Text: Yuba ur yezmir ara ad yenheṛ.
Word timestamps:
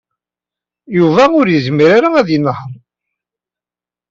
Yuba 0.97 1.23
ur 1.39 1.45
yezmir 1.49 1.89
ara 1.97 2.09
ad 2.21 2.27
yenheṛ. 2.33 2.71